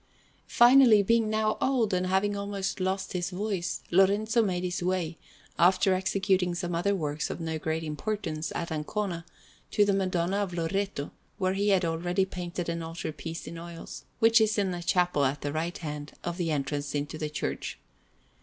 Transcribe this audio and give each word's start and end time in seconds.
Finally, 0.47 1.03
being 1.03 1.29
now 1.29 1.59
old, 1.61 1.93
and 1.93 2.07
having 2.07 2.35
almost 2.35 2.79
lost 2.79 3.13
his 3.13 3.29
voice, 3.29 3.83
Lorenzo 3.91 4.41
made 4.41 4.63
his 4.63 4.81
way, 4.81 5.15
after 5.59 5.93
executing 5.93 6.55
some 6.55 6.73
other 6.73 6.95
works 6.95 7.29
of 7.29 7.39
no 7.39 7.59
great 7.59 7.83
importance 7.83 8.51
at 8.55 8.71
Ancona, 8.71 9.27
to 9.69 9.85
the 9.85 9.93
Madonna 9.93 10.37
of 10.37 10.53
Loreto, 10.55 11.11
where 11.37 11.53
he 11.53 11.69
had 11.69 11.85
already 11.85 12.25
painted 12.25 12.67
an 12.67 12.81
altar 12.81 13.11
piece 13.11 13.45
in 13.45 13.59
oils, 13.59 14.03
which 14.17 14.41
is 14.41 14.57
in 14.57 14.73
a 14.73 14.81
chapel 14.81 15.23
at 15.23 15.41
the 15.41 15.53
right 15.53 15.77
hand 15.77 16.13
of 16.23 16.37
the 16.37 16.49
entrance 16.49 16.95
into 16.95 17.19
the 17.19 17.29
church. 17.29 17.77